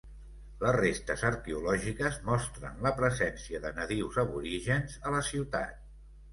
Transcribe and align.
Les 0.61 0.71
restes 0.77 1.25
arqueològiques 1.29 2.17
mostren 2.31 2.81
la 2.87 2.93
presència 3.03 3.63
de 3.69 3.75
nadius 3.79 4.21
aborígens 4.27 4.99
a 5.07 5.17
la 5.21 5.25
ciutat. 5.33 5.81